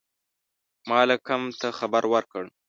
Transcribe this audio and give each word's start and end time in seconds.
مالکم 0.89 1.41
ته 1.59 1.67
خبر 1.79 2.03
ورکړ. 2.13 2.43